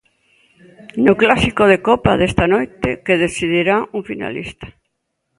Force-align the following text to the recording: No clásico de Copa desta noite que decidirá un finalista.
No 1.05 1.13
clásico 1.21 1.63
de 1.71 1.77
Copa 1.87 2.11
desta 2.21 2.45
noite 2.53 2.89
que 3.05 3.21
decidirá 3.25 3.77
un 3.97 4.01
finalista. 4.09 4.67